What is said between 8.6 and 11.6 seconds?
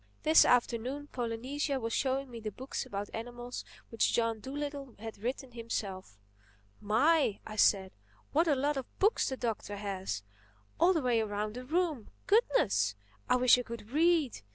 of books the Doctor has—all the way around